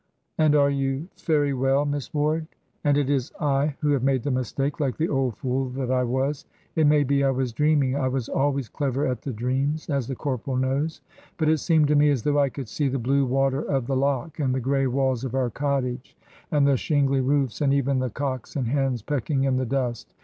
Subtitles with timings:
[0.39, 2.47] "And are you ferry well, Miss Ward?
[2.83, 6.03] And it is I who have made the mistake, like the old fool that I
[6.03, 6.47] was.
[6.75, 10.15] It may be I was dreaming I was always clever at the dreams, as the
[10.15, 11.01] corporal knows.
[11.37, 13.95] But it seemed to me as though I could see the blue water of the
[13.95, 16.17] loch, and the grey walls of our cottage,
[16.49, 20.15] and the shingly roofs, and even the cocks and hens pecking in the dust.